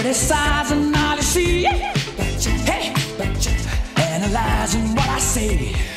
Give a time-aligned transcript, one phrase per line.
[0.00, 1.66] Criticizing all you see.
[3.98, 5.89] Analyzing what I say.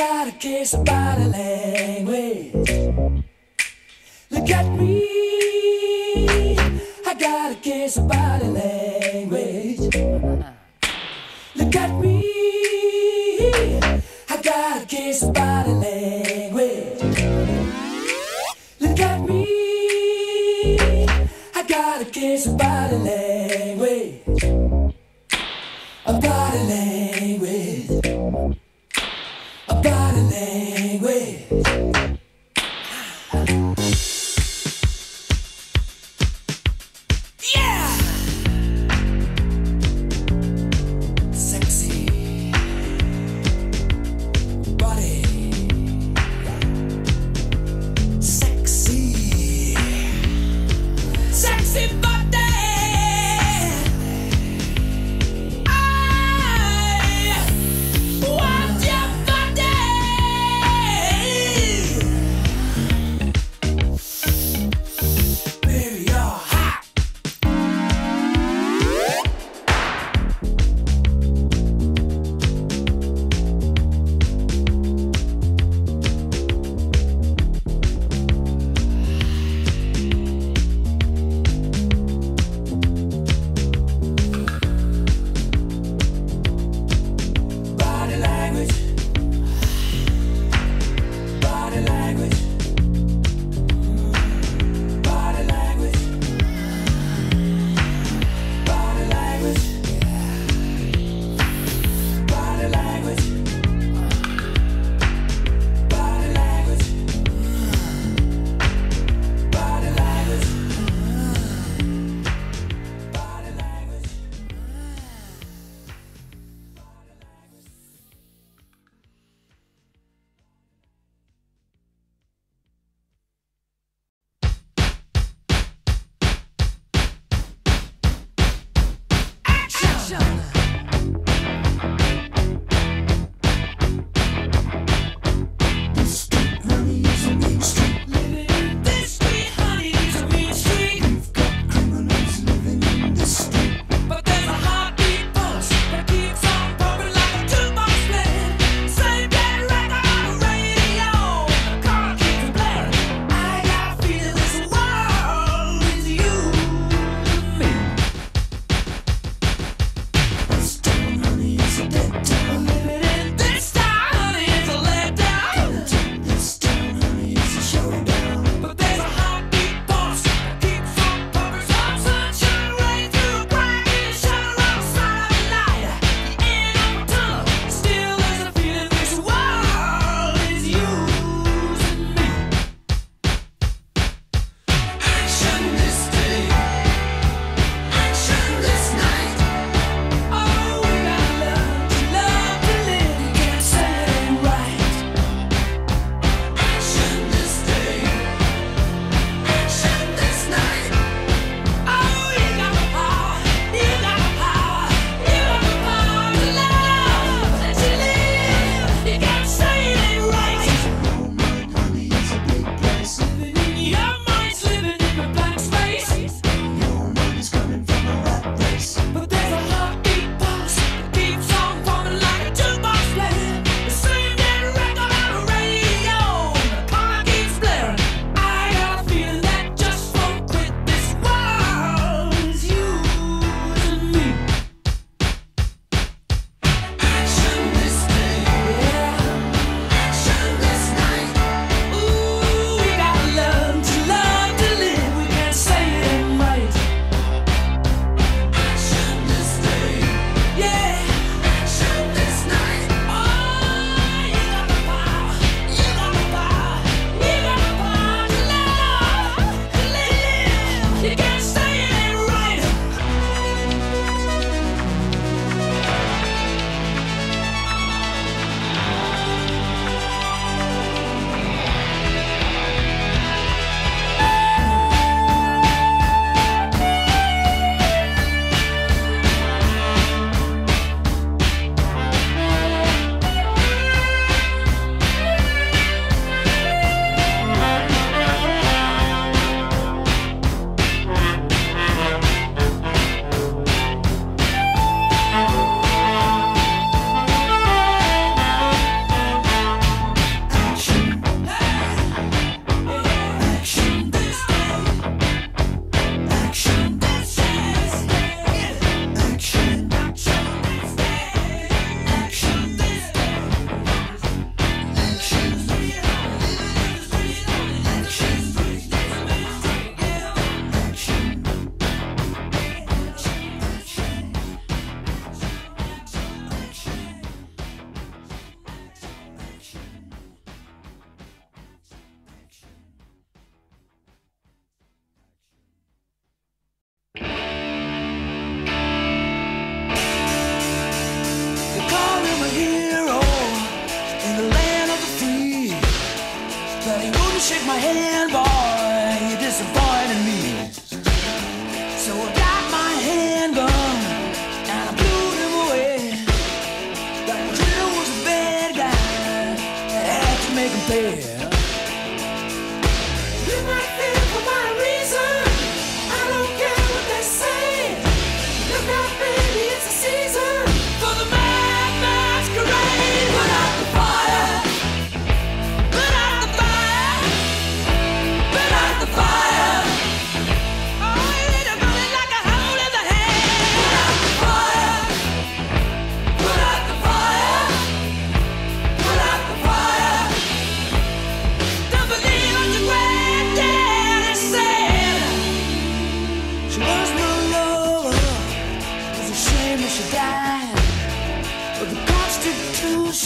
[0.00, 1.99] Got a case of body language.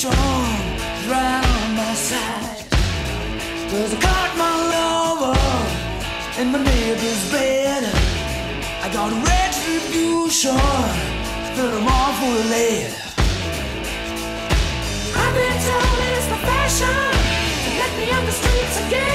[0.05, 0.61] storm
[1.09, 2.64] round my side.
[3.71, 5.38] Cause I caught my lover
[6.40, 7.83] in my neighbor's bed.
[8.85, 10.57] I got retribution
[11.57, 12.93] that I'm awful late.
[15.23, 17.01] I've been told it's the fashion
[17.64, 19.13] to let me on the streets again.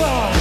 [0.00, 0.39] Lord.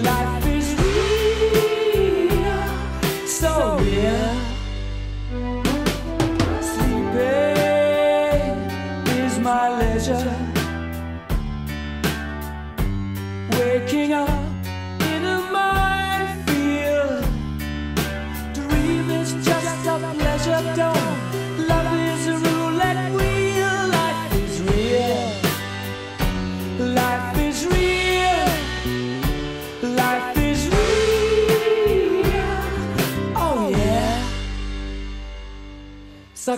[0.00, 0.31] life.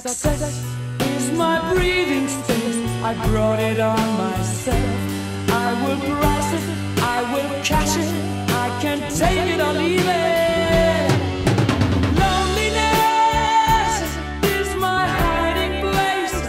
[0.00, 0.60] Success
[1.02, 2.76] is my breathing space.
[3.04, 4.98] I brought it on myself.
[5.50, 6.64] I will grasp it,
[7.00, 8.08] I will catch it.
[8.50, 11.10] I can take it or leave it.
[12.18, 13.94] Loneliness
[14.56, 16.42] is my hiding place.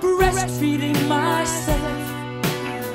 [0.00, 1.98] Breastfeeding myself.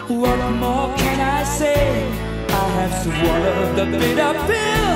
[0.09, 2.07] What more can I say?
[2.47, 4.93] I have swallowed the bitter pill.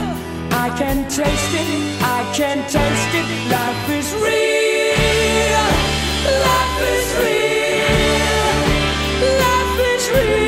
[0.53, 2.06] I can taste it
[2.37, 3.25] can taste it.
[3.49, 5.67] Life is real.
[6.45, 8.57] Life is real.
[9.41, 10.46] Life is real.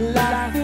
[0.00, 0.63] Life